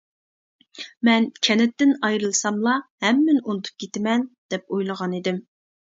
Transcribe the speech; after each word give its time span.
مەن 1.09 1.27
«كەنتتىن 1.47 1.93
ئايرىلساملا، 2.09 2.73
ھەممىنى 3.07 3.45
ئۇنتۇپ 3.45 3.85
كېتىمەن» 3.85 4.29
دەپ 4.55 4.75
ئويلىغانىدىم. 4.79 5.39